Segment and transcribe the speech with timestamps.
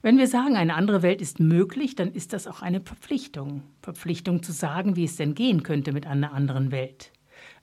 [0.00, 3.62] Wenn wir sagen, eine andere Welt ist möglich, dann ist das auch eine Verpflichtung.
[3.82, 7.12] Verpflichtung zu sagen, wie es denn gehen könnte mit einer anderen Welt.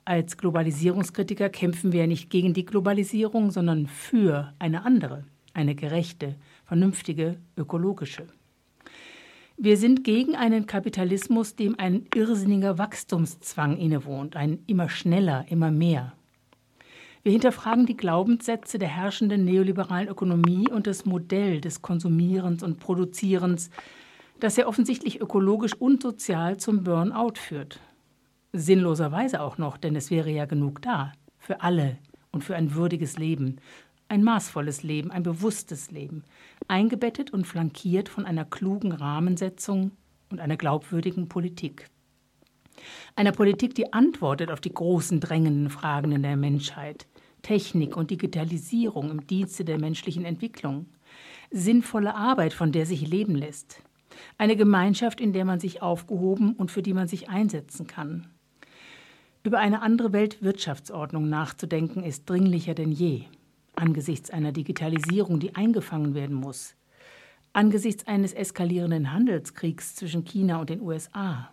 [0.04, 6.36] Als Globalisierungskritiker kämpfen wir ja nicht gegen die Globalisierung, sondern für eine andere, eine gerechte,
[6.66, 8.28] vernünftige, ökologische.
[9.58, 16.14] Wir sind gegen einen Kapitalismus, dem ein irrsinniger Wachstumszwang innewohnt, ein immer schneller, immer mehr.
[17.26, 23.72] Wir hinterfragen die Glaubenssätze der herrschenden neoliberalen Ökonomie und das Modell des Konsumierens und Produzierens,
[24.40, 27.80] das ja offensichtlich ökologisch und sozial zum Burnout führt.
[28.54, 31.14] Sinnloserweise auch noch, denn es wäre ja genug da.
[31.40, 31.98] Für alle
[32.32, 33.56] und für ein würdiges Leben.
[34.08, 36.24] Ein maßvolles Leben, ein bewusstes Leben.
[36.68, 39.94] Eingebettet und flankiert von einer klugen Rahmensetzung
[40.30, 41.88] und einer glaubwürdigen Politik.
[43.16, 47.08] Einer Politik, die antwortet auf die großen drängenden Fragen der Menschheit.
[47.46, 50.88] Technik und Digitalisierung im Dienste der menschlichen Entwicklung.
[51.52, 53.84] Sinnvolle Arbeit, von der sich leben lässt.
[54.40, 58.26] Eine Gemeinschaft, in der man sich aufgehoben und für die man sich einsetzen kann.
[59.44, 63.26] Über eine andere Weltwirtschaftsordnung nachzudenken, ist dringlicher denn je.
[63.76, 66.74] Angesichts einer Digitalisierung, die eingefangen werden muss.
[67.54, 71.52] Angesichts eines eskalierenden Handelskriegs zwischen China und den USA.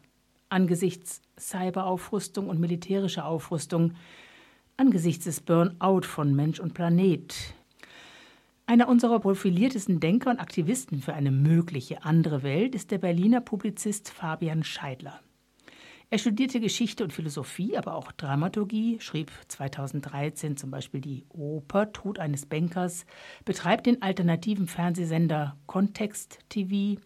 [0.48, 3.92] Angesichts Cyberaufrüstung und militärischer Aufrüstung,
[4.76, 7.34] angesichts des Burnout von Mensch und Planet.
[8.66, 14.10] Einer unserer profiliertesten Denker und Aktivisten für eine mögliche andere Welt ist der Berliner Publizist
[14.10, 15.20] Fabian Scheidler.
[16.10, 22.18] Er studierte Geschichte und Philosophie, aber auch Dramaturgie, schrieb 2013 zum Beispiel die Oper Tod
[22.18, 23.06] eines Bankers,
[23.46, 27.00] betreibt den alternativen Fernsehsender Kontext TV,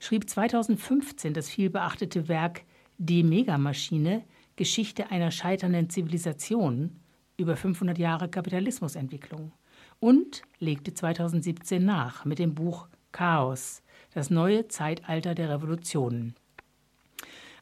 [0.00, 2.62] schrieb 2015 das vielbeachtete Werk
[2.98, 4.24] Die Megamaschine,
[4.56, 6.98] Geschichte einer scheiternden Zivilisation
[7.38, 9.52] über 500 Jahre Kapitalismusentwicklung
[10.00, 16.34] und legte 2017 nach mit dem Buch Chaos, das neue Zeitalter der Revolutionen.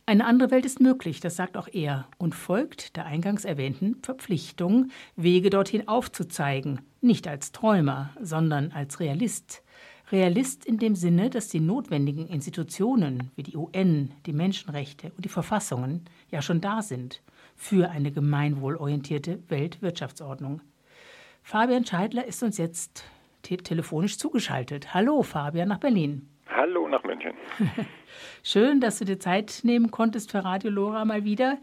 [0.06, 4.90] Eine andere Welt ist möglich, das sagt auch er, und folgt der eingangs erwähnten Verpflichtung,
[5.16, 9.62] Wege dorthin aufzuzeigen, nicht als Träumer, sondern als Realist.
[10.12, 15.28] Realist in dem Sinne, dass die notwendigen Institutionen wie die UN, die Menschenrechte und die
[15.28, 17.20] Verfassungen ja schon da sind
[17.56, 20.60] für eine gemeinwohlorientierte Weltwirtschaftsordnung.
[21.42, 23.04] Fabian Scheidler ist uns jetzt
[23.42, 24.94] te telefonisch zugeschaltet.
[24.94, 26.28] Hallo Fabian nach Berlin.
[26.48, 27.32] Hallo nach München.
[28.42, 31.58] Schön, dass du dir Zeit nehmen konntest für Radio Lora mal wieder.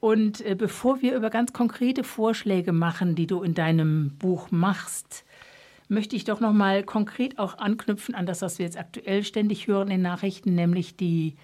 [0.00, 5.24] Und äh, bevor wir über ganz konkrete Vorschläge machen, die du in deinem Buch machst,
[5.88, 9.66] möchte ich doch noch mal konkret auch anknüpfen an das, was wir jetzt aktuell ständig
[9.66, 11.36] hören in Nachrichten, nämlich die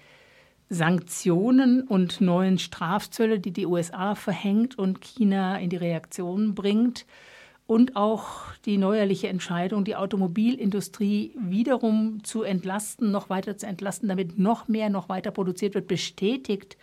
[0.69, 7.05] Sanktionen und neuen Strafzölle, die die USA verhängt und China in die Reaktion bringt.
[7.65, 14.37] Und auch die neuerliche Entscheidung, die Automobilindustrie wiederum zu entlasten, noch weiter zu entlasten, damit
[14.37, 16.77] noch mehr, noch weiter produziert wird, bestätigt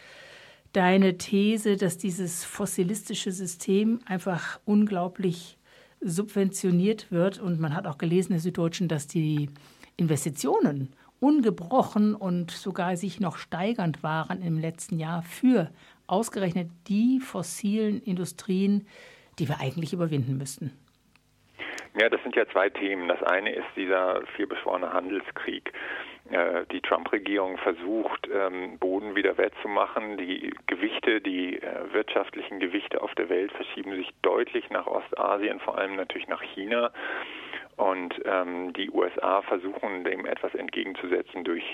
[0.72, 5.58] deine These, dass dieses fossilistische System einfach unglaublich
[6.00, 7.38] subventioniert wird.
[7.38, 9.50] Und man hat auch gelesen in Süddeutschen, dass die
[9.96, 15.70] Investitionen ungebrochen und sogar sich noch steigernd waren im letzten Jahr für
[16.06, 18.86] ausgerechnet die fossilen Industrien,
[19.38, 20.72] die wir eigentlich überwinden müssten.
[21.98, 23.08] Ja, das sind ja zwei Themen.
[23.08, 25.72] Das eine ist dieser vielbeschworene Handelskrieg.
[26.30, 30.16] Äh, die Trump-Regierung versucht, ähm, Boden wieder wettzumachen.
[30.16, 35.78] Die Gewichte, die äh, wirtschaftlichen Gewichte auf der Welt verschieben sich deutlich nach Ostasien, vor
[35.78, 36.92] allem natürlich nach China.
[37.80, 41.64] Und ähm, die USA versuchen dem etwas entgegenzusetzen durch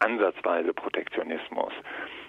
[0.00, 1.72] ansatzweise Protektionismus.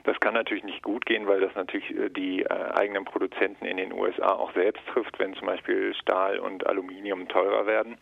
[0.04, 3.78] Das kann natürlich nicht gut gehen, weil das natürlich äh, die äh, eigenen Produzenten in
[3.78, 7.98] den USA auch selbst trifft, wenn zum Beispiel Stahl und Aluminium teurer werden.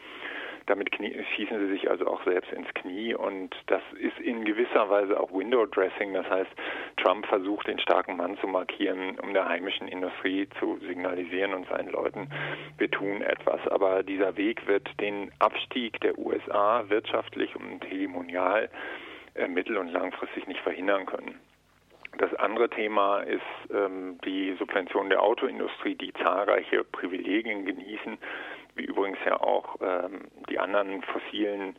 [0.67, 4.89] Damit knie, schießen sie sich also auch selbst ins Knie und das ist in gewisser
[4.89, 6.13] Weise auch Window Dressing.
[6.13, 6.51] Das heißt,
[6.97, 11.89] Trump versucht, den starken Mann zu markieren, um der heimischen Industrie zu signalisieren und seinen
[11.89, 12.29] Leuten,
[12.77, 13.67] wir tun etwas.
[13.67, 18.69] Aber dieser Weg wird den Abstieg der USA wirtschaftlich und hegemonial
[19.35, 21.39] äh, mittel- und langfristig nicht verhindern können.
[22.17, 23.41] Das andere Thema ist
[23.73, 28.17] ähm, die Subvention der Autoindustrie, die zahlreiche Privilegien genießen,
[28.81, 31.75] wie übrigens ja auch ähm, die anderen fossilen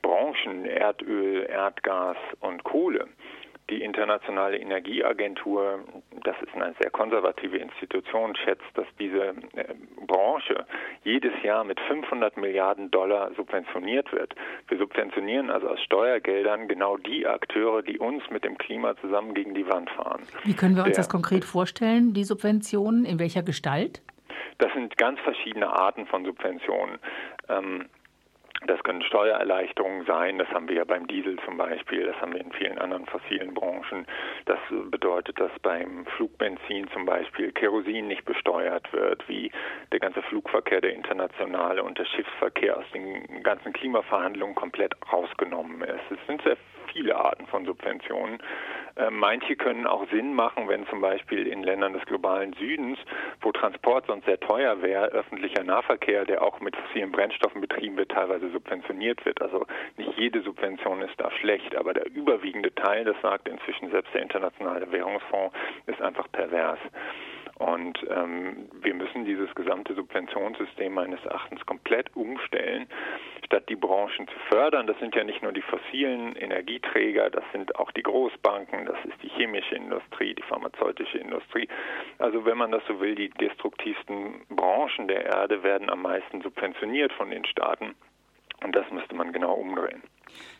[0.00, 3.06] Branchen, Erdöl, Erdgas und Kohle.
[3.68, 5.80] Die Internationale Energieagentur,
[6.24, 9.74] das ist eine sehr konservative Institution, schätzt, dass diese äh,
[10.06, 10.64] Branche
[11.04, 14.34] jedes Jahr mit 500 Milliarden Dollar subventioniert wird.
[14.68, 19.52] Wir subventionieren also aus Steuergeldern genau die Akteure, die uns mit dem Klima zusammen gegen
[19.52, 20.22] die Wand fahren.
[20.44, 23.04] Wie können wir uns Der, das konkret vorstellen, die Subventionen?
[23.04, 24.00] In welcher Gestalt?
[24.58, 26.98] Das sind ganz verschiedene Arten von Subventionen.
[27.48, 27.88] Ähm,
[28.66, 32.40] Das können Steuererleichterungen sein, das haben wir ja beim Diesel zum Beispiel, das haben wir
[32.40, 34.04] in vielen anderen fossilen Branchen.
[34.46, 34.58] Das
[34.90, 39.52] bedeutet, dass beim Flugbenzin zum Beispiel Kerosin nicht besteuert wird, wie
[39.92, 46.10] der ganze Flugverkehr, der internationale und der Schiffsverkehr aus den ganzen Klimaverhandlungen komplett rausgenommen ist.
[46.10, 46.56] Es sind sehr
[46.92, 48.42] viele Arten von Subventionen.
[48.98, 52.98] Äh, manche können auch Sinn machen, wenn zum Beispiel in Ländern des globalen Südens,
[53.40, 58.10] wo Transport sonst sehr teuer wäre, öffentlicher Nahverkehr, der auch mit fossilen Brennstoffen betrieben wird,
[58.10, 59.40] teilweise subventioniert wird.
[59.40, 59.66] Also
[59.96, 64.22] nicht jede Subvention ist da schlecht, aber der überwiegende Teil, das sagt inzwischen selbst der
[64.22, 65.54] Internationale Währungsfonds,
[65.86, 66.80] ist einfach pervers.
[67.58, 72.86] Und ähm, wir müssen dieses gesamte Subventionssystem meines Erachtens komplett umstellen,
[73.44, 74.86] statt die Branchen zu fördern.
[74.86, 79.20] Das sind ja nicht nur die fossilen Energieträger, das sind auch die Großbanken, das ist
[79.22, 81.68] die chemische Industrie, die pharmazeutische Industrie.
[82.18, 87.12] Also wenn man das so will, die destruktivsten Branchen der Erde werden am meisten subventioniert
[87.14, 87.96] von den Staaten.
[88.62, 90.02] Und das müsste man genau umdrehen.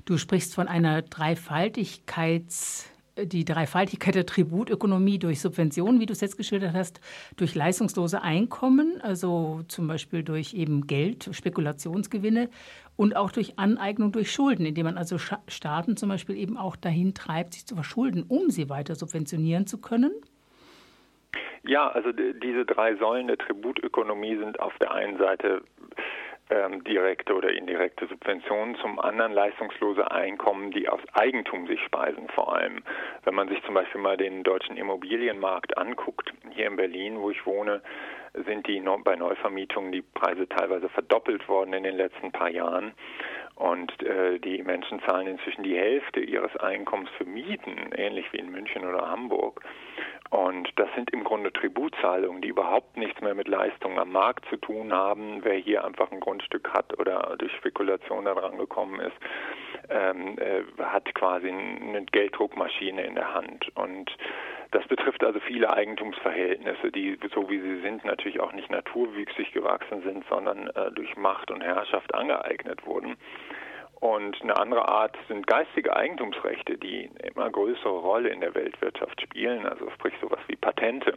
[0.04, 2.92] Du sprichst von einer Dreifaltigkeits
[3.24, 7.00] die Dreifaltigkeit der Tributökonomie durch Subventionen, wie du es jetzt geschildert hast,
[7.36, 12.48] durch leistungslose Einkommen, also zum Beispiel durch eben Geld, Spekulationsgewinne
[12.96, 17.14] und auch durch Aneignung durch Schulden, indem man also Staaten zum Beispiel eben auch dahin
[17.14, 20.12] treibt, sich zu verschulden, um sie weiter subventionieren zu können?
[21.64, 25.62] Ja, also diese drei Säulen der Tributökonomie sind auf der einen Seite
[26.50, 32.54] ähm, direkte oder indirekte Subventionen, zum anderen leistungslose Einkommen, die aus Eigentum sich speisen vor
[32.54, 32.82] allem.
[33.24, 37.44] Wenn man sich zum Beispiel mal den deutschen Immobilienmarkt anguckt, hier in Berlin, wo ich
[37.46, 37.82] wohne,
[38.46, 42.92] sind die bei Neuvermietungen die Preise teilweise verdoppelt worden in den letzten paar Jahren.
[43.54, 48.52] Und äh, die Menschen zahlen inzwischen die Hälfte ihres Einkommens für Mieten, ähnlich wie in
[48.52, 49.62] München oder Hamburg.
[50.30, 54.56] Und das sind im Grunde Tributzahlungen, die überhaupt nichts mehr mit Leistungen am Markt zu
[54.56, 55.42] tun haben.
[55.42, 59.16] Wer hier einfach ein Grundstück hat oder durch Spekulation daran gekommen ist,
[59.88, 63.74] ähm, äh, hat quasi eine Gelddruckmaschine in der Hand.
[63.74, 64.14] Und
[64.70, 70.02] das betrifft also viele Eigentumsverhältnisse, die, so wie sie sind, natürlich auch nicht naturwüchsig gewachsen
[70.02, 73.16] sind, sondern äh, durch Macht und Herrschaft angeeignet wurden.
[74.00, 79.20] Und eine andere Art sind geistige Eigentumsrechte, die eine immer größere Rolle in der Weltwirtschaft
[79.20, 81.14] spielen, also sprich sowas wie Patente.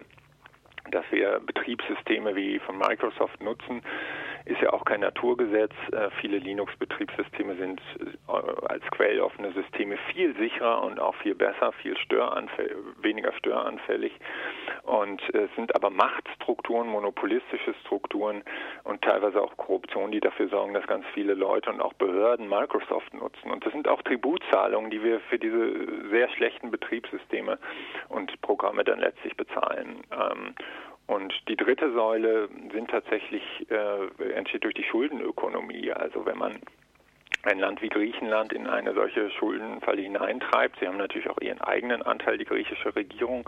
[0.90, 3.82] Dass wir Betriebssysteme wie von Microsoft nutzen,
[4.46, 5.74] ist ja auch kein Naturgesetz.
[5.92, 7.82] Äh, viele Linux-Betriebssysteme sind
[8.28, 8.32] äh,
[8.68, 14.14] als quelloffene Systeme viel sicherer und auch viel besser, viel störanfällig, weniger störanfällig
[14.84, 18.44] und äh, sind aber Machtstrukturen, monopolistische Strukturen
[18.84, 23.14] und teilweise auch Korruption, die dafür sorgen, dass ganz viele Leute und auch Behörden Microsoft
[23.14, 23.52] nutzen.
[23.52, 27.60] Und das sind auch Tributzahlungen, die wir für diese sehr schlechten Betriebssysteme
[28.10, 30.02] und Programme dann letztlich bezahlen.
[30.12, 30.56] Ähm,
[31.12, 35.92] und die dritte Säule sind tatsächlich, äh, entsteht durch die Schuldenökonomie.
[35.92, 36.62] Also wenn man
[37.44, 42.02] ein Land wie Griechenland in eine solche Schuldenfalle hineintreibt, sie haben natürlich auch ihren eigenen
[42.02, 43.44] Anteil, die griechische Regierung,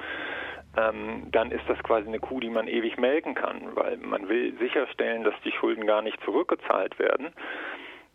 [0.76, 4.58] ähm, dann ist das quasi eine Kuh, die man ewig melken kann, weil man will
[4.60, 7.28] sicherstellen, dass die Schulden gar nicht zurückgezahlt werden.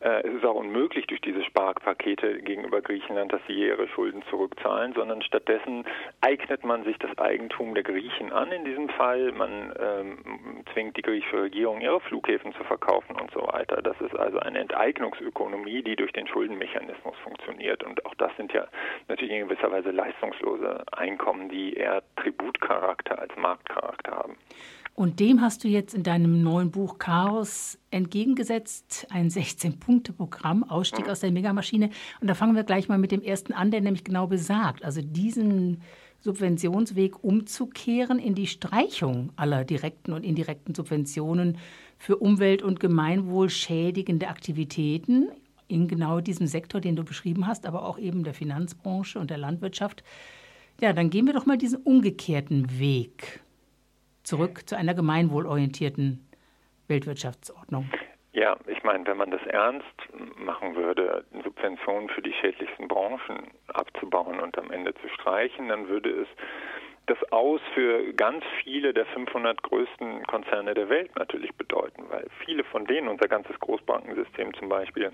[0.01, 4.93] Äh, es ist auch unmöglich durch diese Sparpakete gegenüber Griechenland, dass sie ihre Schulden zurückzahlen,
[4.93, 5.85] sondern stattdessen
[6.21, 9.33] eignet man sich das Eigentum der Griechen an in diesem Fall.
[9.33, 13.83] Man ähm, zwingt die griechische Regierung, ihre Flughäfen zu verkaufen und so weiter.
[13.83, 17.83] Das ist also eine Enteignungsökonomie, die durch den Schuldenmechanismus funktioniert.
[17.83, 18.67] Und auch das sind ja
[19.09, 24.37] natürlich in gewisser Weise leistungslose Einkommen, die eher Tributcharakter als Marktcharakter haben.
[24.99, 31.13] Und dem hast du jetzt in deinem neuen Buch Chaos entgegengesetzt, ein 16-Punkte-Programm, Ausstieg mhm.
[31.13, 31.91] aus der Megamaschine.
[32.21, 35.01] Und da fangen wir gleich mal mit dem ersten an, der nämlich genau besagt, also
[35.01, 35.83] diesen
[36.19, 41.59] Subventionsweg umzukehren in die Streichung aller direkten und indirekten Subventionen
[41.97, 45.29] für Umwelt- und Gemeinwohl schädigende Aktivitäten
[45.69, 49.39] in genau diesem Sektor, den du beschrieben hast, aber auch eben der Finanzbranche und der
[49.39, 50.03] Landwirtschaft.
[50.81, 53.45] Ja, dann gehen wir doch mal diesen umgekehrten Weg
[54.29, 56.29] zurück zu einer gemeinwohlorientierten
[56.87, 57.91] Weltwirtschaftsordnung?
[58.33, 59.87] Ja, ich meine, wenn man das ernst
[60.37, 66.11] machen würde, Subventionen für die schädlichsten Branchen abzubauen und am Ende zu streichen, dann würde
[66.11, 66.29] es
[67.07, 72.65] das Aus für ganz viele der 500 größten Konzerne der Welt natürlich bedeuten, weil viele
[72.65, 75.11] von denen, unser ganzes Großbankensystem zum Beispiel,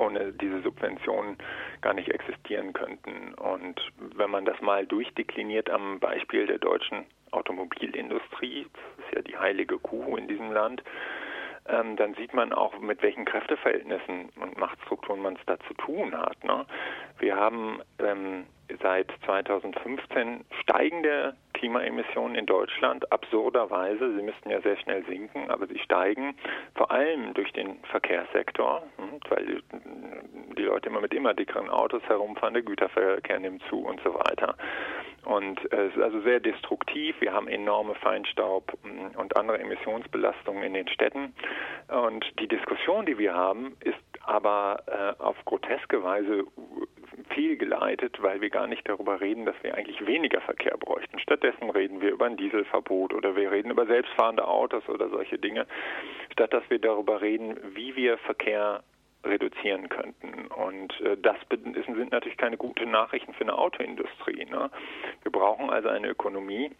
[0.00, 1.36] ohne diese Subventionen
[1.82, 3.34] gar nicht existieren könnten.
[3.34, 3.80] Und
[4.16, 9.78] wenn man das mal durchdekliniert am Beispiel der deutschen Automobilindustrie, das ist ja die heilige
[9.78, 10.82] Kuh in diesem Land,
[11.68, 16.16] ähm, dann sieht man auch, mit welchen Kräfteverhältnissen und Machtstrukturen man es da zu tun
[16.16, 16.42] hat.
[16.42, 16.64] Ne?
[17.18, 18.46] Wir haben ähm,
[18.82, 25.78] seit 2015 steigende Klimaemissionen in Deutschland absurderweise, sie müssten ja sehr schnell sinken, aber sie
[25.78, 26.34] steigen
[26.74, 29.62] vor allem durch den Verkehrssektor, hm, weil
[30.56, 34.56] die Leute immer mit immer dickeren Autos herumfahren, der Güterverkehr nimmt zu und so weiter.
[35.26, 37.14] Und es ist also sehr destruktiv.
[37.20, 41.34] Wir haben enorme Feinstaub hm, und andere Emissionsbelastungen in den Städten.
[41.88, 46.44] Und die Diskussion, die wir haben, ist aber äh, auf groteske Weise
[47.30, 51.18] fehlgeleitet, weil wir gar nicht darüber reden, dass wir eigentlich weniger Verkehr bräuchten.
[51.50, 55.66] Stattdessen reden wir über ein Dieselverbot oder wir reden über selbstfahrende Autos oder solche Dinge,
[56.32, 58.82] statt dass wir darüber reden, wie wir Verkehr
[59.24, 60.46] reduzieren könnten.
[60.46, 64.44] Und äh, das sind natürlich keine guten Nachrichten für eine Autoindustrie.
[64.44, 64.70] Ne?
[65.22, 66.70] Wir brauchen also eine Ökonomie,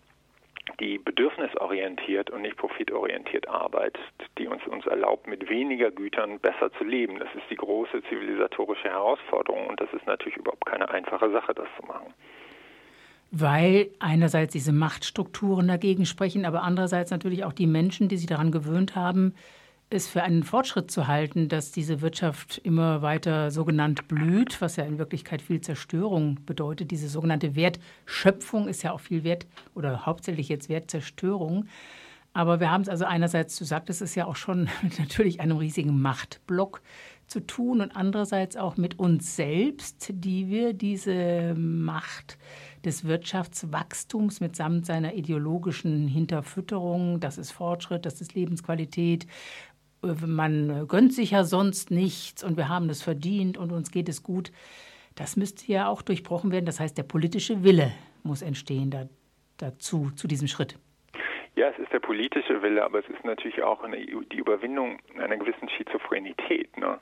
[0.78, 4.00] die bedürfnisorientiert und nicht profitorientiert arbeitet,
[4.38, 7.18] die uns, uns erlaubt, mit weniger Gütern besser zu leben.
[7.18, 11.66] Das ist die große zivilisatorische Herausforderung und das ist natürlich überhaupt keine einfache Sache, das
[11.78, 12.14] zu machen.
[13.30, 18.50] Weil einerseits diese Machtstrukturen dagegen sprechen, aber andererseits natürlich auch die Menschen, die sich daran
[18.50, 19.34] gewöhnt haben,
[19.90, 24.84] es für einen Fortschritt zu halten, dass diese Wirtschaft immer weiter sogenannt blüht, was ja
[24.84, 26.92] in Wirklichkeit viel Zerstörung bedeutet.
[26.92, 31.66] Diese sogenannte Wertschöpfung ist ja auch viel Wert oder hauptsächlich jetzt Wertzerstörung.
[32.32, 36.00] Aber wir haben es also einerseits, sagtest es ja auch schon, mit natürlich einem riesigen
[36.00, 36.82] Machtblock
[37.26, 42.38] zu tun und andererseits auch mit uns selbst, die wir diese Macht
[42.84, 49.26] des Wirtschaftswachstums mitsamt seiner ideologischen Hinterfütterung, das ist Fortschritt, das ist Lebensqualität,
[50.02, 54.22] man gönnt sich ja sonst nichts und wir haben es verdient und uns geht es
[54.22, 54.50] gut.
[55.14, 56.64] Das müsste ja auch durchbrochen werden.
[56.64, 59.08] Das heißt, der politische Wille muss entstehen da,
[59.58, 60.78] dazu, zu diesem Schritt.
[61.56, 65.36] Ja, es ist der politische Wille, aber es ist natürlich auch eine, die Überwindung einer
[65.36, 66.76] gewissen Schizophrenität.
[66.76, 66.98] Ne?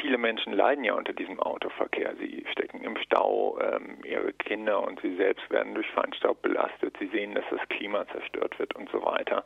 [0.00, 2.14] Viele Menschen leiden ja unter diesem Autoverkehr.
[2.20, 6.96] Sie stecken im Stau, ähm, ihre Kinder und sie selbst werden durch Feinstaub belastet.
[7.00, 9.44] Sie sehen, dass das Klima zerstört wird und so weiter.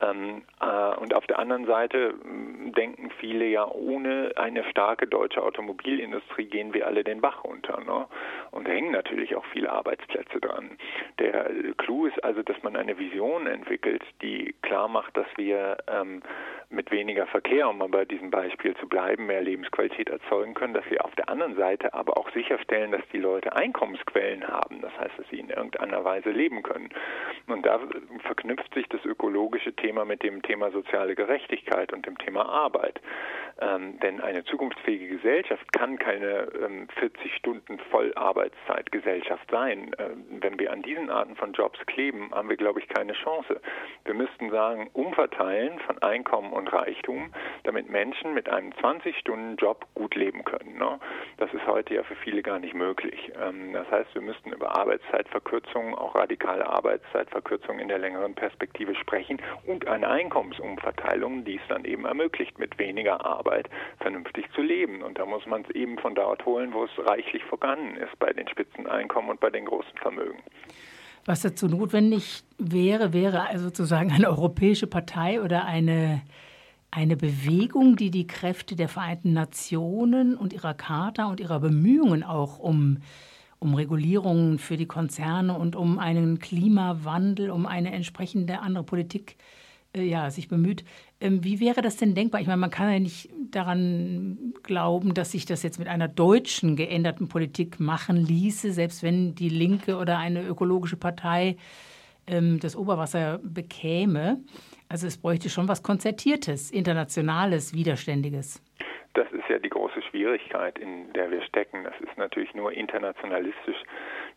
[0.00, 5.42] Ähm, äh, und auf der anderen Seite hm, denken viele ja, ohne eine starke deutsche
[5.42, 7.80] Automobilindustrie gehen wir alle den Bach runter.
[7.84, 8.06] Ne?
[8.52, 10.78] Und da hängen natürlich auch viele Arbeitsplätze dran.
[11.18, 13.71] Der Clou ist also, dass man eine Vision entwickelt,
[14.22, 16.22] die klar macht, dass wir ähm,
[16.72, 20.88] mit weniger Verkehr, um mal bei diesem Beispiel zu bleiben, mehr Lebensqualität erzeugen können, dass
[20.90, 24.80] wir auf der anderen Seite aber auch sicherstellen, dass die Leute Einkommensquellen haben.
[24.80, 26.88] Das heißt, dass sie in irgendeiner Weise leben können.
[27.46, 27.78] Und da
[28.24, 33.00] verknüpft sich das ökologische Thema mit dem Thema soziale Gerechtigkeit und dem Thema Arbeit.
[33.60, 39.94] Ähm, denn eine zukunftsfähige Gesellschaft kann keine ähm, 40 Stunden Vollarbeitszeitgesellschaft sein.
[39.98, 43.60] Ähm, wenn wir an diesen Arten von Jobs kleben, haben wir, glaube ich, keine Chance.
[44.04, 50.44] Wir müssten sagen, umverteilen von Einkommen und Reichtum, damit Menschen mit einem 20-Stunden-Job gut leben
[50.44, 50.76] können.
[50.76, 50.98] Ne?
[51.36, 53.30] Das ist heute ja für viele gar nicht möglich.
[53.40, 59.40] Ähm, das heißt, wir müssten über Arbeitszeitverkürzungen, auch radikale Arbeitszeitverkürzungen in der längeren Perspektive sprechen
[59.66, 65.02] und eine Einkommensumverteilung, die es dann eben ermöglicht, mit weniger Arbeit vernünftig zu leben.
[65.02, 68.32] Und da muss man es eben von dort holen, wo es reichlich vorhanden ist, bei
[68.32, 70.42] den Spitzeneinkommen und bei den großen Vermögen.
[71.24, 76.22] Was dazu notwendig wäre, wäre also sozusagen eine europäische Partei oder eine,
[76.90, 82.58] eine Bewegung, die die Kräfte der Vereinten Nationen und ihrer Charta und ihrer Bemühungen auch
[82.58, 82.98] um,
[83.60, 89.36] um Regulierungen für die Konzerne und um einen Klimawandel, um eine entsprechende andere Politik
[89.94, 90.84] äh, ja, sich bemüht.
[91.22, 92.40] Ähm, wie wäre das denn denkbar?
[92.40, 96.74] Ich meine, man kann ja nicht daran glauben, dass sich das jetzt mit einer deutschen
[96.74, 101.56] geänderten Politik machen ließe, selbst wenn die Linke oder eine ökologische Partei
[102.26, 104.40] ähm, das Oberwasser bekäme.
[104.88, 108.60] Also es bräuchte schon was Konzertiertes, Internationales, Widerständiges.
[109.14, 111.84] Das ist ja die große Schwierigkeit, in der wir stecken.
[111.84, 113.76] Das ist natürlich nur internationalistisch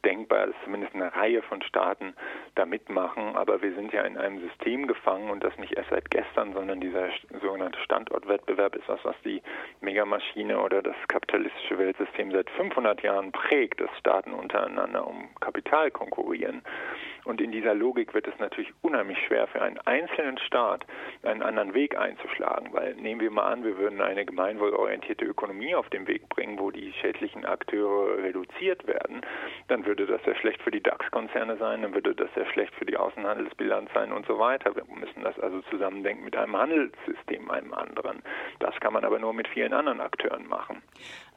[0.05, 2.13] denkbar, dass zumindest eine Reihe von Staaten
[2.55, 3.35] da mitmachen.
[3.35, 6.79] Aber wir sind ja in einem System gefangen und das nicht erst seit gestern, sondern
[6.79, 7.09] dieser
[7.41, 9.41] sogenannte Standortwettbewerb ist das, was die
[9.81, 16.61] Megamaschine oder das kapitalistische Weltsystem seit 500 Jahren prägt, dass Staaten untereinander um Kapital konkurrieren.
[17.25, 20.85] Und in dieser Logik wird es natürlich unheimlich schwer für einen einzelnen Staat
[21.23, 25.89] einen anderen Weg einzuschlagen, weil nehmen wir mal an, wir würden eine gemeinwohlorientierte Ökonomie auf
[25.89, 29.21] den Weg bringen, wo die schädlichen Akteure reduziert werden,
[29.67, 32.85] dann würde das sehr schlecht für die DAX-Konzerne sein, dann würde das sehr schlecht für
[32.85, 34.75] die Außenhandelsbilanz sein und so weiter.
[34.75, 38.21] Wir müssen das also zusammendenken mit einem Handelssystem, einem anderen.
[38.59, 40.81] Das kann man aber nur mit vielen anderen Akteuren machen.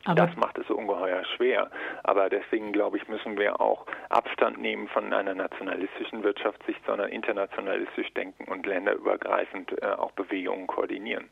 [0.04, 1.70] Aber das macht es so ungeheuer schwer.
[2.02, 8.12] Aber deswegen, glaube ich, müssen wir auch Abstand nehmen von einer nationalistischen Wirtschaftssicht, sondern internationalistisch
[8.14, 11.28] denken und länderübergreifend äh, auch Bewegungen koordinieren.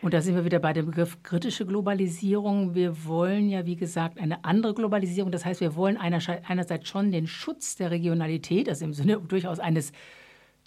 [0.00, 2.74] Und da sind wir wieder bei dem Begriff kritische Globalisierung.
[2.74, 5.32] Wir wollen ja, wie gesagt, eine andere Globalisierung.
[5.32, 9.92] Das heißt, wir wollen einerseits schon den Schutz der Regionalität, also im Sinne durchaus eines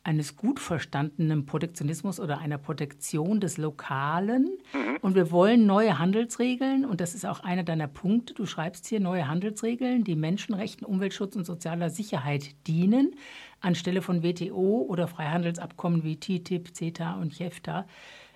[0.04, 4.58] eines gut verstandenen Protektionismus oder einer Protektion des Lokalen.
[4.74, 4.98] Mhm.
[5.02, 6.86] Und wir wollen neue Handelsregeln.
[6.86, 8.34] Und das ist auch einer deiner Punkte.
[8.34, 13.16] Du schreibst hier neue Handelsregeln, die Menschenrechten, Umweltschutz und sozialer Sicherheit dienen,
[13.60, 17.86] anstelle von WTO oder Freihandelsabkommen wie TTIP, CETA und JEFTA.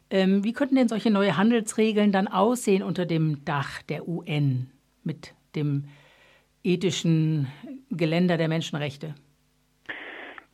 [0.09, 4.69] Ähm, wie könnten denn solche neue Handelsregeln dann aussehen unter dem Dach der UN
[5.03, 5.85] mit dem
[6.63, 7.47] ethischen
[7.89, 9.15] Geländer der Menschenrechte?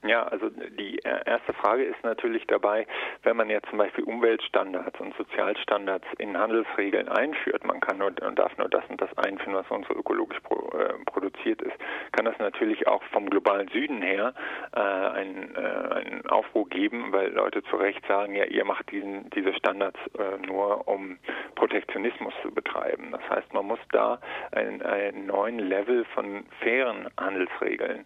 [0.04, 2.88] Ja, also die erste Frage ist natürlich dabei,
[3.22, 8.40] wenn man jetzt zum Beispiel Umweltstandards und Sozialstandards in Handelsregeln einführt, man kann nur und
[8.40, 11.76] darf nur das und das einführen, was uns ökologisch pro, äh, produziert ist,
[12.14, 14.34] kann das natürlich auch vom globalen Süden her
[14.76, 19.30] äh, einen, äh, einen Aufruhr geben, weil Leute zu Recht sagen, ja, ihr macht diesen,
[19.30, 21.20] diese Standards äh, nur, um
[21.54, 23.12] Protektionismus zu betreiben.
[23.12, 24.20] Das heißt, man muss da
[24.52, 28.06] einen, einen neuen Level von fairen Handelsregeln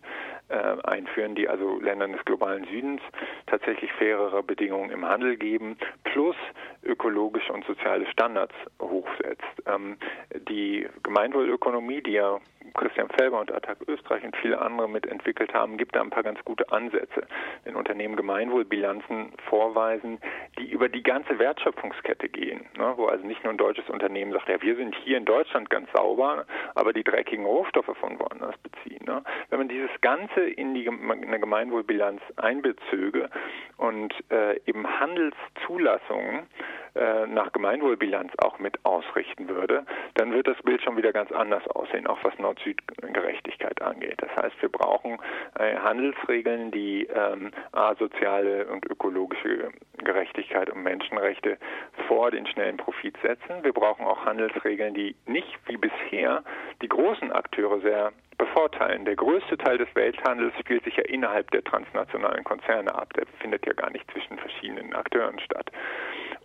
[0.50, 3.02] äh, einführen, die also Ländern des globalen Südens
[3.48, 6.36] tatsächlich fairere Bedingungen im Handel geben, plus
[6.84, 9.44] ökologische und soziale Standards hochsetzt.
[9.66, 9.98] Ähm,
[10.50, 12.40] die Gemeinwohlökonomie, die ja
[12.74, 16.44] Christian Felber und Attac Österreich und viele andere mitentwickelt haben, gibt da ein paar ganz
[16.44, 17.26] gute Ansätze.
[17.64, 20.20] Wenn Unternehmen Gemeinwohlbilanzen vorweisen,
[20.60, 24.50] die über die ganze Wertschöpfungskette gehen, ne, wo also nicht nur ein deutsches Unternehmen sagt,
[24.50, 29.06] ja, wir sind hier in Deutschland ganz sauber, aber die dreckigen Rohstoffe von woanders beziehen.
[29.06, 29.24] Ne.
[29.50, 31.40] Wenn man dieses Ganze in die, eine
[31.76, 33.30] Gemeinwohlbilanz einbezöge
[33.78, 36.48] und äh, eben Handelszulassungen
[36.96, 41.68] äh, nach Gemeinwohlbilanz auch mit ausrichten würde, dann wird das Bild schon wieder ganz anders
[41.68, 44.16] aussehen, auch was Nord-Süd-Gerechtigkeit angeht.
[44.22, 45.18] Das heißt, wir brauchen
[45.60, 47.52] äh, Handelsregeln, die ähm,
[48.00, 51.58] soziale und ökologische Gerechtigkeit und Menschenrechte
[52.08, 53.64] vor den schnellen Profit setzen.
[53.64, 56.44] Wir brauchen auch Handelsregeln, die nicht wie bisher
[56.82, 59.06] die großen Akteure sehr bevorteilen.
[59.06, 63.14] Der größte Teil des Welthandels spielt sich ja innerhalb der transnationalen Konzerne ab.
[63.14, 65.72] Der findet ja gar nicht zwischen verschiedenen Akteuren statt.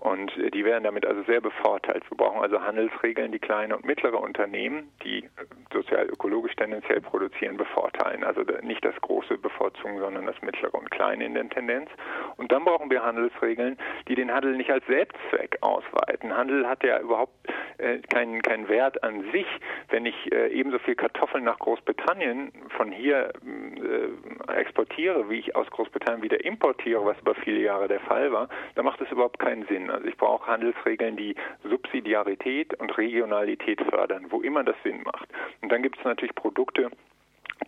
[0.00, 2.02] Und äh, die werden damit also sehr bevorteilt.
[2.10, 5.28] Wir brauchen also Handelsregeln, die kleine und mittlere Unternehmen, die äh,
[5.72, 8.24] sozial-ökologisch tendenziell produzieren, bevorteilen.
[8.24, 11.90] Also nicht das große bevorzugen, sondern das mittlere und kleine in der Tendenz.
[12.36, 13.76] Und dann brauchen wir Handelsregeln,
[14.08, 16.34] die den Handel nicht als Selbstzweck ausweiten.
[16.34, 17.34] Handel hat ja überhaupt
[17.80, 19.46] äh, keinen, keinen Wert an sich.
[19.88, 25.68] Wenn ich äh, ebenso viel Kartoffeln nach Großbritannien von hier äh, exportiere, wie ich aus
[25.70, 29.66] Großbritannien wieder importiere, was über viele Jahre der Fall war, dann macht es überhaupt keinen
[29.66, 29.90] Sinn.
[29.90, 35.28] Also ich brauche Handelsregeln, die Subsidiarität und Regionalität fördern, wo immer das Sinn macht.
[35.62, 36.90] Und dann gibt es natürlich Produkte,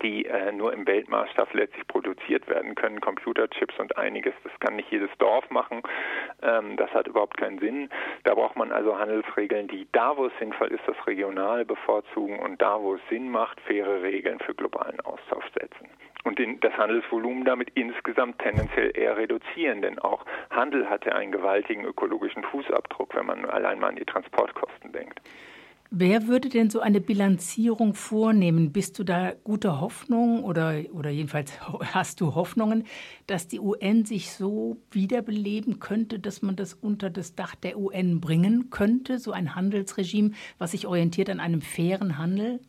[0.01, 4.35] die äh, nur im Weltmaßstab letztlich produziert werden können, Computerchips und einiges.
[4.45, 5.83] Das kann nicht jedes Dorf machen.
[6.43, 7.91] Ähm, das hat überhaupt keinen Sinn.
[8.25, 12.61] Da braucht man also Handelsregeln, die da, wo es sinnvoll ist, das Regionale bevorzugen und
[12.63, 15.89] da, wo es Sinn macht, faire Regeln für globalen Austausch setzen
[16.25, 21.33] und den, das Handelsvolumen damit insgesamt tendenziell eher reduzieren, denn auch Handel hat ja einen
[21.33, 25.21] gewaltigen ökologischen Fußabdruck, wenn man allein mal an die Transportkosten denkt.
[25.95, 28.73] Wer würde denn so eine Bilanzierung vornehmen?
[28.73, 31.53] Bist du da guter Hoffnung oder, oder jedenfalls
[31.93, 32.85] hast du Hoffnungen,
[33.27, 38.23] dass die UN sich so wiederbeleben könnte, dass man das unter das Dach der UN
[38.23, 39.19] bringen könnte?
[39.19, 42.61] So ein Handelsregime, was sich orientiert an einem fairen Handel?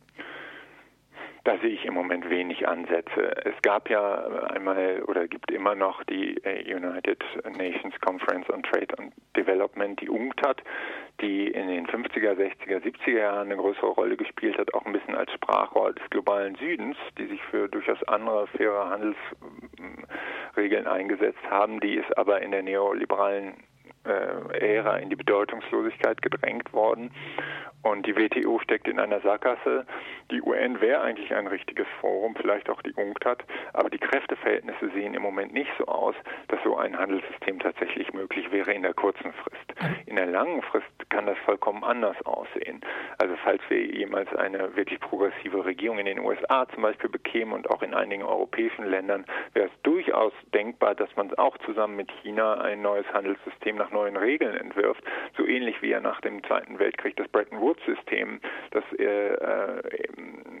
[1.44, 3.36] Da sehe ich im Moment wenig Ansätze.
[3.44, 7.22] Es gab ja einmal oder gibt immer noch die äh, United
[7.58, 10.62] Nations Conference on Trade and Development, die UNCTAD,
[11.20, 15.14] die in den 50er, 60er, 70er Jahren eine größere Rolle gespielt hat, auch ein bisschen
[15.16, 21.96] als Sprachrohr des globalen Südens, die sich für durchaus andere faire Handelsregeln eingesetzt haben, die
[21.96, 23.52] ist aber in der neoliberalen
[24.04, 27.10] äh, Ära in die Bedeutungslosigkeit gedrängt worden.
[27.84, 29.84] Und die WTO steckt in einer Sackgasse.
[30.30, 35.12] Die UN wäre eigentlich ein richtiges Forum, vielleicht auch die UNCTAD, aber die Kräfteverhältnisse sehen
[35.12, 36.14] im Moment nicht so aus,
[36.48, 39.74] dass so ein Handelssystem tatsächlich möglich wäre in der kurzen Frist.
[40.06, 42.80] In der langen Frist kann das vollkommen anders aussehen.
[43.18, 47.68] Also falls wir jemals eine wirklich progressive Regierung in den USA zum Beispiel bekämen und
[47.68, 52.54] auch in einigen europäischen Ländern, wäre es durchaus denkbar, dass man auch zusammen mit China
[52.62, 55.02] ein neues Handelssystem nach neuen Regeln entwirft,
[55.36, 58.40] so ähnlich wie er nach dem Zweiten Weltkrieg das Bretton Woods-System,
[58.72, 59.34] das äh,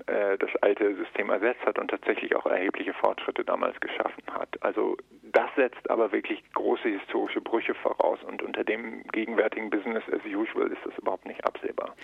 [0.06, 4.48] äh, das alte System ersetzt hat und tatsächlich auch erhebliche Fortschritte damals geschaffen hat.
[4.60, 10.24] Also das setzt aber wirklich große historische Brüche voraus und unter dem gegenwärtigen Business as
[10.24, 11.94] usual ist das überhaupt nicht absehbar.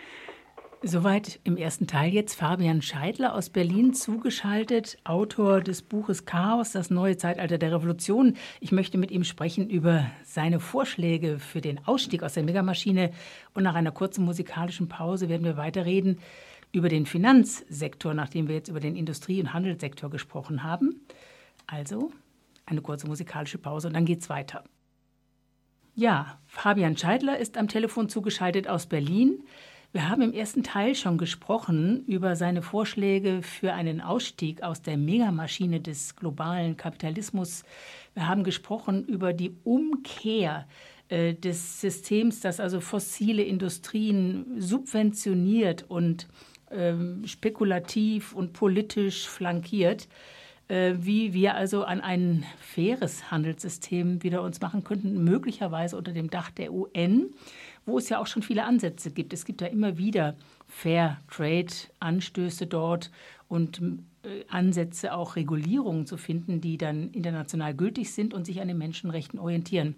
[0.83, 6.88] Soweit im ersten Teil jetzt Fabian Scheidler aus Berlin zugeschaltet, Autor des Buches Chaos, das
[6.88, 8.38] neue Zeitalter der Revolution.
[8.61, 13.11] Ich möchte mit ihm sprechen über seine Vorschläge für den Ausstieg aus der Megamaschine.
[13.53, 16.19] Und nach einer kurzen musikalischen Pause werden wir weiterreden
[16.73, 21.03] über den Finanzsektor, nachdem wir jetzt über den Industrie- und Handelssektor gesprochen haben.
[21.66, 22.11] Also
[22.64, 24.64] eine kurze musikalische Pause und dann geht's weiter.
[25.95, 29.45] Ja, Fabian Scheidler ist am Telefon zugeschaltet aus Berlin.
[29.92, 34.96] Wir haben im ersten Teil schon gesprochen über seine Vorschläge für einen Ausstieg aus der
[34.96, 37.64] Megamaschine des globalen Kapitalismus.
[38.14, 40.68] Wir haben gesprochen über die Umkehr
[41.09, 46.29] äh, des Systems, das also fossile Industrien subventioniert und
[46.70, 50.07] ähm, spekulativ und politisch flankiert
[50.68, 56.31] äh, wie wir also an ein faires Handelssystem wieder uns machen könnten, möglicherweise unter dem
[56.31, 57.35] Dach der UN
[57.87, 59.33] wo es ja auch schon viele Ansätze gibt.
[59.33, 60.37] Es gibt ja immer wieder
[60.69, 63.11] Fair Trade Anstöße dort
[63.49, 63.81] und
[64.23, 68.79] äh, Ansätze, auch Regulierungen zu finden, die dann international gültig sind und sich an den
[68.79, 69.97] Menschenrechten orientieren.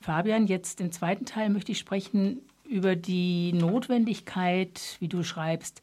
[0.00, 5.82] Fabian, jetzt im zweiten Teil möchte ich sprechen über die Notwendigkeit, wie du schreibst,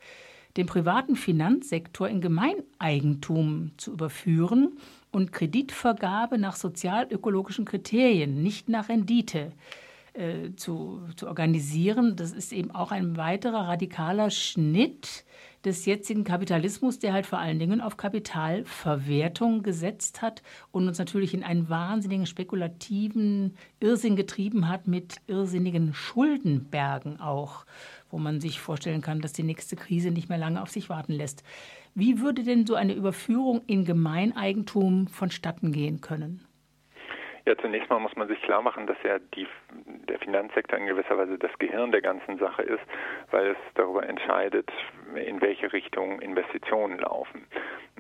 [0.58, 4.78] den privaten Finanzsektor in Gemeineigentum zu überführen
[5.12, 9.52] und Kreditvergabe nach sozialökologischen Kriterien, nicht nach Rendite
[10.18, 12.16] äh, zu, zu organisieren.
[12.16, 15.26] Das ist eben auch ein weiterer radikaler Schnitt
[15.64, 21.34] des jetzigen Kapitalismus, der halt vor allen Dingen auf Kapitalverwertung gesetzt hat und uns natürlich
[21.34, 27.66] in einen wahnsinnigen spekulativen Irrsinn getrieben hat mit irrsinnigen Schuldenbergen auch,
[28.10, 31.14] wo man sich vorstellen kann, dass die nächste Krise nicht mehr lange auf sich warten
[31.14, 31.44] lässt.
[31.94, 36.47] Wie würde denn so eine Überführung in Gemeineigentum vonstatten gehen können?
[37.48, 39.48] Ja, zunächst mal muss man sich klar machen, dass ja die,
[40.10, 42.84] der Finanzsektor in gewisser Weise das Gehirn der ganzen Sache ist,
[43.32, 44.70] weil es darüber entscheidet,
[45.16, 47.48] in welche Richtung Investitionen laufen.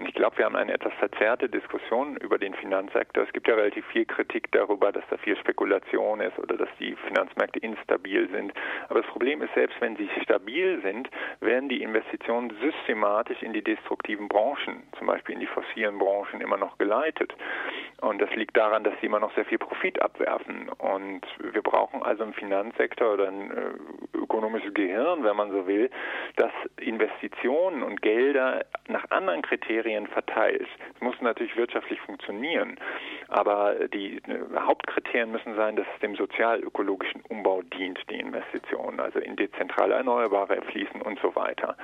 [0.05, 3.23] Ich glaube, wir haben eine etwas verzerrte Diskussion über den Finanzsektor.
[3.23, 6.95] Es gibt ja relativ viel Kritik darüber, dass da viel Spekulation ist oder dass die
[7.07, 8.53] Finanzmärkte instabil sind.
[8.89, 13.63] Aber das Problem ist, selbst wenn sie stabil sind, werden die Investitionen systematisch in die
[13.63, 17.33] destruktiven Branchen, zum Beispiel in die fossilen Branchen, immer noch geleitet.
[18.01, 20.69] Und das liegt daran, dass sie immer noch sehr viel Profit abwerfen.
[20.77, 23.51] Und wir brauchen also im Finanzsektor oder ein
[24.37, 25.89] ökonomisches Gehirn, wenn man so will,
[26.35, 30.67] das Investitionen und Gelder nach anderen Kriterien Kriterien verteilt.
[30.95, 32.77] Es muss natürlich wirtschaftlich funktionieren,
[33.27, 39.19] aber die äh, Hauptkriterien müssen sein, dass es dem sozialökologischen Umbau dient, die Investitionen, also
[39.19, 41.75] in dezentrale Erneuerbare fließen und so weiter.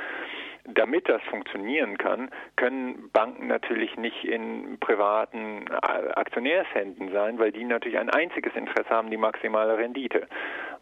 [0.66, 7.66] Damit das funktionieren kann, können Banken natürlich nicht in privaten äh, Aktionärshänden sein, weil die
[7.66, 10.28] natürlich ein einziges Interesse haben, die maximale Rendite.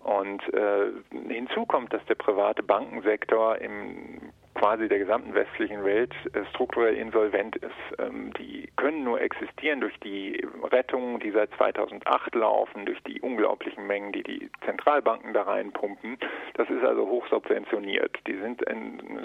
[0.03, 0.91] Und äh,
[1.31, 7.55] hinzu kommt, dass der private Bankensektor im quasi der gesamten westlichen Welt äh, strukturell insolvent
[7.57, 7.71] ist.
[7.99, 13.87] Ähm, die können nur existieren durch die Rettungen, die seit 2008 laufen, durch die unglaublichen
[13.87, 16.17] Mengen, die die Zentralbanken da reinpumpen.
[16.55, 18.17] Das ist also hochsubventioniert.
[18.27, 18.63] Die sind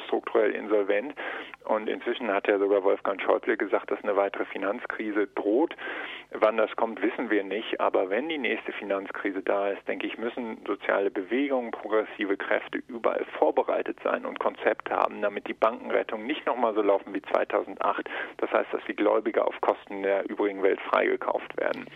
[0.06, 1.14] strukturell insolvent
[1.64, 5.74] und inzwischen hat ja sogar Wolfgang Schäuble gesagt, dass eine weitere Finanzkrise droht.
[6.30, 7.80] Wann das kommt, wissen wir nicht.
[7.80, 13.24] Aber wenn die nächste Finanzkrise da ist, denke ich, müssen soziale Bewegungen, progressive Kräfte überall
[13.38, 18.08] vorbereitet sein und Konzepte haben, damit die Bankenrettung nicht nochmal so laufen wie 2008.
[18.38, 21.86] Das heißt, dass die Gläubiger auf Kosten der übrigen Welt freigekauft werden.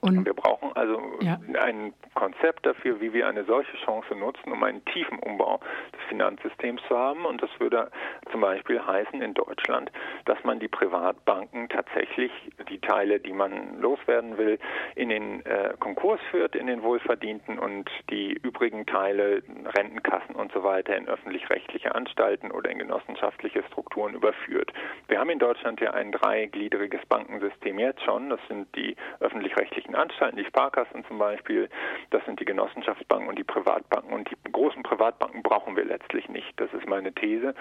[0.00, 1.38] Und wir brauchen also ja.
[1.58, 5.58] ein Konzept dafür, wie wir eine solche Chance nutzen, um einen tiefen Umbau
[5.92, 7.24] des Finanzsystems zu haben.
[7.24, 7.90] Und das würde
[8.30, 9.90] zum Beispiel heißen in Deutschland,
[10.26, 12.30] dass man die Privatbanken tatsächlich
[12.68, 14.58] die Teile, die man loswerden will,
[14.94, 19.42] in den äh, Konkurs führt, in den Wohlverdienten und die übrigen Teile,
[19.76, 24.72] Rentenkassen und so weiter, in öffentlich-rechtliche Anstalten oder in genossenschaftliche Strukturen überführt.
[25.08, 28.30] Wir haben in Deutschland ja ein dreigliedriges Bankensystem jetzt schon.
[28.30, 31.68] Das sind die öffentlich-rechtlichen Anstalten, die Sparkassen zum Beispiel,
[32.10, 34.12] das sind die Genossenschaftsbanken und die Privatbanken.
[34.12, 36.52] Und die großen Privatbanken brauchen wir letztlich nicht.
[36.56, 37.54] Das ist meine These.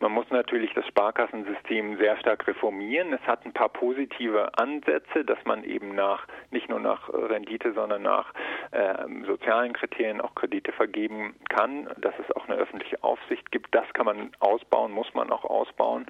[0.00, 3.12] Man muss natürlich das Sparkassensystem sehr stark reformieren.
[3.12, 8.02] Es hat ein paar positive Ansätze, dass man eben nach nicht nur nach Rendite, sondern
[8.02, 8.32] nach
[8.70, 8.94] äh,
[9.26, 13.74] sozialen Kriterien auch Kredite vergeben kann, dass es auch eine öffentliche Aufsicht gibt.
[13.74, 16.06] Das kann man ausbauen, muss man auch ausbauen.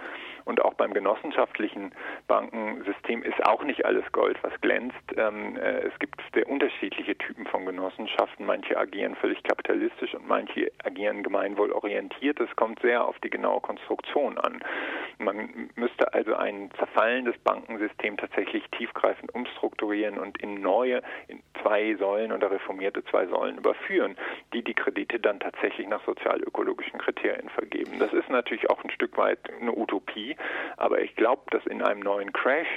[0.46, 1.90] Und auch beim genossenschaftlichen
[2.28, 4.96] Bankensystem ist auch nicht alles Gold, was glänzt.
[5.16, 8.46] Ähm, äh, es gibt sehr unterschiedliche Typen von Genossenschaften.
[8.46, 12.38] Manche agieren völlig kapitalistisch und manche agieren gemeinwohlorientiert.
[12.38, 14.60] Es kommt sehr auf die genaue Konstruktion an.
[15.18, 22.30] Man müsste also ein zerfallendes Bankensystem tatsächlich tiefgreifend umstrukturieren und in neue, in zwei Säulen
[22.30, 24.16] oder reformierte zwei Säulen überführen,
[24.52, 27.98] die die Kredite dann tatsächlich nach sozialökologischen Kriterien vergeben.
[27.98, 30.35] Das ist natürlich auch ein Stück weit eine Utopie,
[30.76, 32.68] aber ich glaube, dass in einem neuen Crash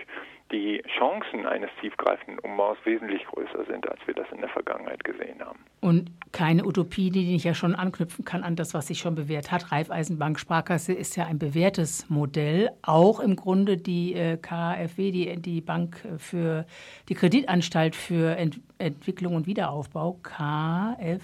[0.52, 5.40] die Chancen eines tiefgreifenden Umbaus wesentlich größer sind, als wir das in der Vergangenheit gesehen
[5.42, 5.60] haben.
[5.80, 9.52] Und keine Utopie, die nicht ja schon anknüpfen kann an das, was sich schon bewährt
[9.52, 9.72] hat.
[9.72, 12.72] Raiffeisenbank Sparkasse ist ja ein bewährtes Modell.
[12.82, 16.66] Auch im Grunde die äh, KfW, die, die Bank für
[17.10, 21.20] die Kreditanstalt für Ent Entwicklung und Wiederaufbau, KfW.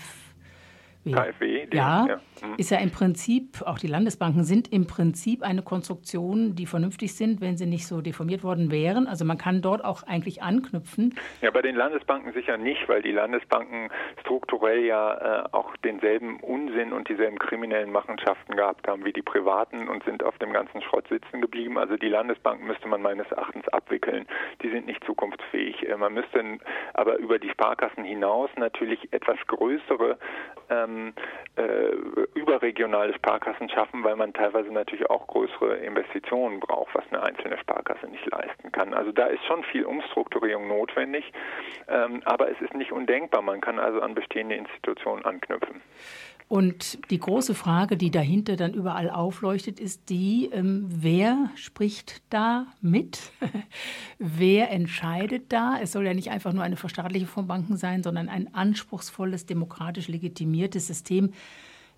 [1.13, 2.15] KfW, die, ja, ja.
[2.41, 2.55] Mhm.
[2.57, 7.41] ist ja im Prinzip, auch die Landesbanken sind im Prinzip eine Konstruktion, die vernünftig sind,
[7.41, 9.07] wenn sie nicht so deformiert worden wären.
[9.07, 11.15] Also man kann dort auch eigentlich anknüpfen.
[11.41, 13.89] Ja, bei den Landesbanken sicher nicht, weil die Landesbanken
[14.21, 19.87] strukturell ja äh, auch denselben Unsinn und dieselben kriminellen Machenschaften gehabt haben wie die privaten
[19.87, 21.77] und sind auf dem ganzen Schrott sitzen geblieben.
[21.77, 24.25] Also die Landesbanken müsste man meines Erachtens abwickeln.
[24.61, 25.87] Die sind nicht zukunftsfähig.
[25.87, 26.43] Äh, man müsste
[26.93, 30.17] aber über die Sparkassen hinaus natürlich etwas größere
[30.69, 30.94] ähm,
[31.55, 31.91] äh,
[32.33, 38.07] überregionale Sparkassen schaffen, weil man teilweise natürlich auch größere Investitionen braucht, was eine einzelne Sparkasse
[38.07, 38.93] nicht leisten kann.
[38.93, 41.31] Also da ist schon viel Umstrukturierung notwendig,
[41.87, 43.41] ähm, aber es ist nicht undenkbar.
[43.41, 45.81] Man kann also an bestehende Institutionen anknüpfen.
[46.47, 52.67] Und die große Frage, die dahinter dann überall aufleuchtet, ist die, ähm, wer spricht da
[52.81, 53.31] mit?
[54.19, 55.79] wer entscheidet da?
[55.81, 60.07] Es soll ja nicht einfach nur eine Verstaatlichung von Banken sein, sondern ein anspruchsvolles, demokratisch
[60.07, 61.31] legitimiertes System,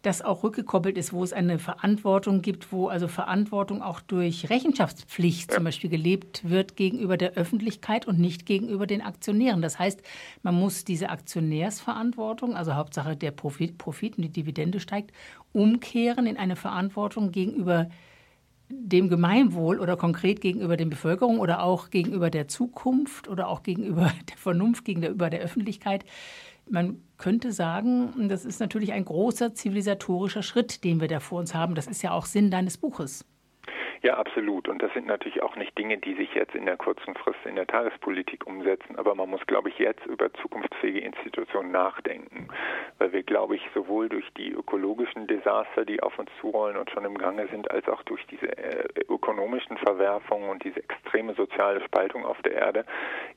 [0.01, 5.51] das auch rückgekoppelt ist, wo es eine Verantwortung gibt, wo also Verantwortung auch durch Rechenschaftspflicht
[5.51, 9.61] zum Beispiel gelebt wird gegenüber der Öffentlichkeit und nicht gegenüber den Aktionären.
[9.61, 10.01] Das heißt,
[10.43, 15.11] man muss diese Aktionärsverantwortung, also Hauptsache der Profit, Profit und die Dividende steigt,
[15.51, 17.89] umkehren in eine Verantwortung gegenüber
[18.69, 24.11] dem Gemeinwohl oder konkret gegenüber der Bevölkerung oder auch gegenüber der Zukunft oder auch gegenüber
[24.29, 26.05] der Vernunft, gegenüber der Öffentlichkeit.
[26.69, 31.53] Man könnte sagen, das ist natürlich ein großer zivilisatorischer Schritt, den wir da vor uns
[31.53, 31.75] haben.
[31.75, 33.25] Das ist ja auch Sinn deines Buches.
[34.01, 34.67] Ja, absolut.
[34.67, 37.55] Und das sind natürlich auch nicht Dinge, die sich jetzt in der kurzen Frist in
[37.55, 38.95] der Tagespolitik umsetzen.
[38.97, 42.47] Aber man muss, glaube ich, jetzt über zukunftsfähige Institutionen nachdenken,
[42.99, 47.05] weil wir, glaube ich, sowohl durch die ökologischen Desaster, die auf uns zurollen und schon
[47.05, 52.25] im Gange sind, als auch durch diese äh, ökonomischen Verwerfungen und diese extreme soziale Spaltung
[52.25, 52.85] auf der Erde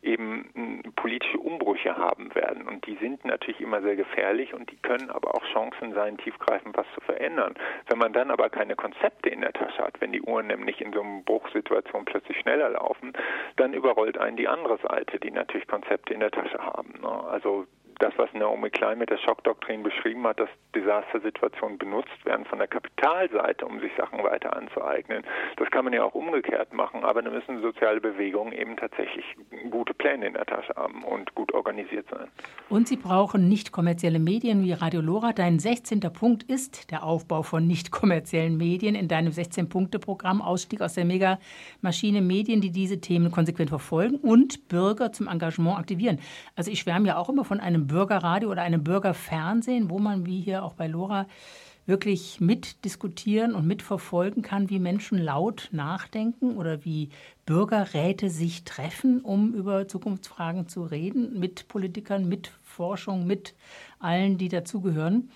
[0.03, 2.69] eben äh, politische Umbrüche haben werden.
[2.69, 6.77] Und die sind natürlich immer sehr gefährlich und die können aber auch Chancen sein, tiefgreifend
[6.77, 7.55] was zu verändern.
[7.89, 10.93] Wenn man dann aber keine Konzepte in der Tasche hat, wenn die Uhren nämlich in
[10.93, 13.13] so einer Bruchsituation plötzlich schneller laufen,
[13.57, 17.01] dann überrollt einen die andere Seite, die natürlich Konzepte in der Tasche haben.
[17.01, 17.25] Ne?
[17.29, 17.67] Also
[18.01, 22.69] das, was Naomi Klein mit der Schockdoktrin beschrieben hat, dass Desastersituationen benutzt werden von der
[22.69, 25.23] Kapitalseite, um sich Sachen weiter anzueignen.
[25.57, 29.25] Das kann man ja auch umgekehrt machen, aber dann müssen soziale Bewegungen eben tatsächlich
[29.71, 32.29] gute Pläne in der Tasche haben und gut organisiert sein.
[32.69, 35.33] Und sie brauchen nicht kommerzielle Medien wie Radio Lora.
[35.33, 36.01] Dein 16.
[36.13, 42.23] Punkt ist der Aufbau von nicht kommerziellen Medien in deinem 16-Punkte-Programm Ausstieg aus der Megamaschine
[42.23, 46.19] Medien, die diese Themen konsequent verfolgen und Bürger zum Engagement aktivieren.
[46.57, 50.41] Also ich schwärme ja auch immer von einem Bürgerradio oder einem Bürgerfernsehen, wo man wie
[50.41, 51.27] hier auch bei Lora
[51.87, 57.09] wirklich mitdiskutieren und mitverfolgen kann, wie Menschen laut nachdenken oder wie
[57.47, 63.55] Bürgerräte sich treffen, um über Zukunftsfragen zu reden, mit Politikern, mit Forschung, mit
[63.99, 65.31] allen, die dazugehören.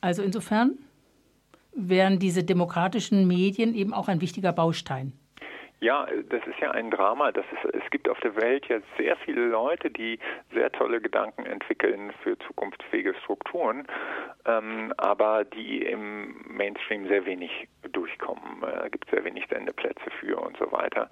[0.00, 0.78] Also insofern
[1.74, 5.12] wären diese demokratischen Medien eben auch ein wichtiger Baustein.
[5.82, 7.32] Ja, das ist ja ein Drama.
[7.32, 10.18] Das ist, es gibt auf der Welt ja sehr viele Leute, die
[10.52, 13.86] sehr tolle Gedanken entwickeln für zukunftsfähige Strukturen,
[14.44, 18.62] ähm, aber die im Mainstream sehr wenig durchkommen.
[18.62, 21.08] Äh, gibt sehr wenig Sendeplätze für und so weiter.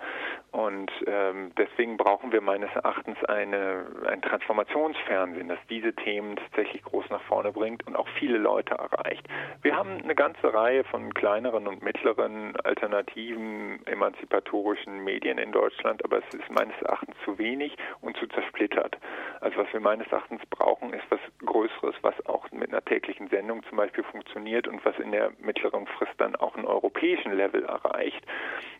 [0.50, 7.08] Und ähm, deswegen brauchen wir meines Erachtens eine, ein Transformationsfernsehen, das diese Themen tatsächlich groß
[7.10, 9.26] nach vorne bringt und auch viele Leute erreicht.
[9.62, 16.04] Wir haben eine ganze Reihe von kleineren und mittleren alternativen Emanzipatoren historischen Medien in Deutschland,
[16.04, 18.96] aber es ist meines Erachtens zu wenig und zu zersplittert.
[19.40, 23.62] Also was wir meines Erachtens brauchen, ist was Größeres, was auch mit einer täglichen Sendung
[23.68, 28.24] zum Beispiel funktioniert und was in der mittleren Frist dann auch einen europäischen Level erreicht,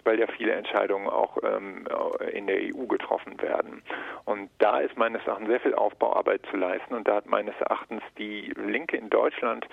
[0.05, 1.58] weil ja viele Entscheidungen auch ähm,
[2.33, 3.83] in der EU getroffen werden.
[4.25, 8.03] Und da ist meines Erachtens sehr viel Aufbauarbeit zu leisten und da hat meines Erachtens
[8.19, 9.67] die Linke in Deutschland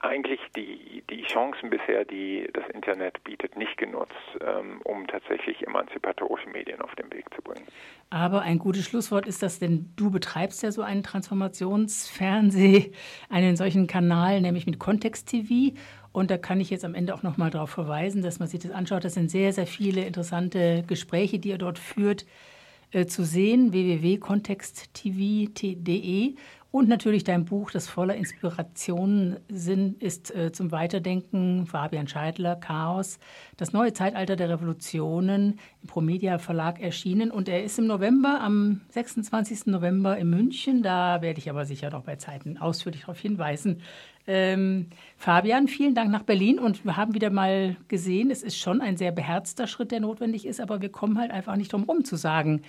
[0.00, 6.48] eigentlich die, die Chancen bisher, die das Internet bietet, nicht genutzt, ähm, um tatsächlich emanzipatorische
[6.50, 7.66] Medien auf den Weg zu bringen.
[8.10, 12.92] Aber ein gutes Schlusswort ist das, denn du betreibst ja so einen Transformationsfernseh,
[13.28, 15.74] einen solchen Kanal, nämlich mit Kontext TV.
[16.12, 18.60] Und da kann ich jetzt am Ende auch noch mal darauf verweisen, dass man sich
[18.60, 19.04] das anschaut.
[19.04, 22.26] Das sind sehr, sehr viele interessante Gespräche, die ihr dort führt
[22.90, 26.34] äh, zu sehen, www.kontexttv.de
[26.70, 29.38] und natürlich dein Buch, das voller Inspirationen
[30.00, 33.18] ist äh, zum Weiterdenken, Fabian Scheidler, Chaos,
[33.56, 37.30] das neue Zeitalter der Revolutionen im Promedia Verlag erschienen.
[37.30, 39.66] Und er ist im November, am 26.
[39.66, 40.82] November in München.
[40.82, 43.80] Da werde ich aber sicher noch bei Zeiten ausführlich darauf hinweisen.
[44.30, 48.82] Ähm, Fabian, vielen Dank nach Berlin und wir haben wieder mal gesehen, es ist schon
[48.82, 52.04] ein sehr beherzter Schritt, der notwendig ist, aber wir kommen halt einfach nicht drum herum
[52.04, 52.60] zu sagen,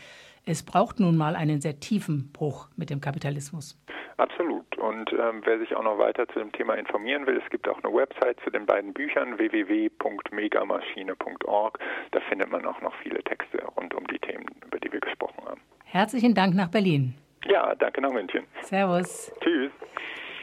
[0.45, 3.77] es braucht nun mal einen sehr tiefen Bruch mit dem Kapitalismus.
[4.15, 4.77] Absolut.
[4.77, 7.83] Und ähm, wer sich auch noch weiter zu dem Thema informieren will, es gibt auch
[7.83, 11.79] eine Website zu den beiden Büchern www.megamaschine.org.
[12.11, 15.43] Da findet man auch noch viele Texte rund um die Themen, über die wir gesprochen
[15.45, 15.59] haben.
[15.83, 17.15] Herzlichen Dank nach Berlin.
[17.45, 18.45] Ja, danke nach München.
[18.61, 19.33] Servus.
[19.41, 19.71] Tschüss.